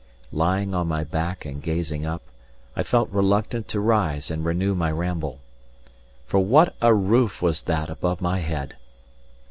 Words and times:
Lying 0.33 0.73
on 0.73 0.87
my 0.87 1.03
back 1.03 1.45
and 1.45 1.61
gazing 1.61 2.07
up, 2.07 2.23
I 2.75 2.81
felt 2.81 3.11
reluctant 3.11 3.67
to 3.67 3.79
rise 3.79 4.31
and 4.31 4.43
renew 4.43 4.73
my 4.73 4.89
ramble. 4.91 5.41
For 6.25 6.39
what 6.39 6.75
a 6.81 6.91
roof 6.91 7.39
was 7.39 7.61
that 7.61 7.87
above 7.91 8.19
my 8.19 8.39
head! 8.39 8.77